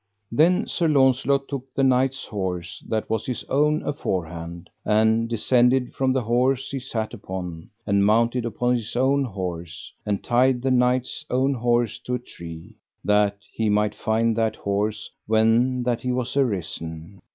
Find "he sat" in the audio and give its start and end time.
6.71-7.13